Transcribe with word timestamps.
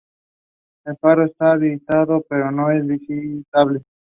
El 0.83 0.97
faro 0.97 1.25
está 1.25 1.51
habitado, 1.51 2.25
pero 2.27 2.49
no 2.51 2.71
es 2.71 2.83
visitable. 2.87 3.83